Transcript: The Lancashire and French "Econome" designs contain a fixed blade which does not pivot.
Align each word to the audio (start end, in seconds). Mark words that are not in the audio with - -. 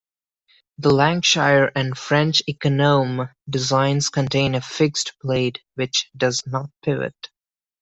The 0.79 0.89
Lancashire 0.89 1.71
and 1.75 1.95
French 1.95 2.41
"Econome" 2.49 3.31
designs 3.47 4.09
contain 4.09 4.55
a 4.55 4.61
fixed 4.61 5.13
blade 5.21 5.59
which 5.75 6.09
does 6.17 6.41
not 6.47 6.71
pivot. 6.81 7.29